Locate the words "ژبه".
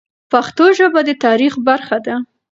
0.77-1.01